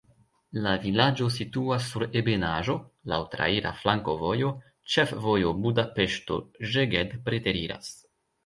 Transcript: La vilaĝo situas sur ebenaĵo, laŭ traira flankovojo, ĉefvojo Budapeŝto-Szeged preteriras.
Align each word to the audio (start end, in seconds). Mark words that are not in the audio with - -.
La 0.67 0.71
vilaĝo 0.85 1.27
situas 1.33 1.89
sur 1.89 2.05
ebenaĵo, 2.21 2.75
laŭ 3.13 3.19
traira 3.35 3.75
flankovojo, 3.83 4.49
ĉefvojo 4.95 5.55
Budapeŝto-Szeged 5.67 7.19
preteriras. 7.29 7.95